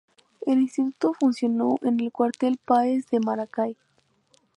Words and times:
El 0.47 0.59
Instituto 0.61 1.13
funcionó 1.13 1.75
en 1.83 1.99
el 1.99 2.11
Cuartel 2.11 2.57
Páez 2.57 3.05
de 3.11 3.19
Maracay. 3.19 3.77